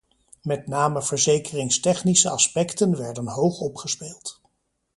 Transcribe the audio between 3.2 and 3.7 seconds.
hoog